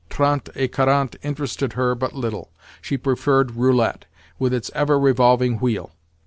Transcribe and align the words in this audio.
Trente 0.09 0.49
et 0.55 0.71
quarante 0.71 1.15
interested 1.21 1.73
her 1.73 1.93
but 1.93 2.13
little; 2.15 2.49
she 2.81 2.97
preferred 2.97 3.51
roulette, 3.55 4.05
with 4.39 4.51
its 4.51 4.71
ever 4.73 4.97
revolving 4.99 5.59
wheel. 5.59 5.91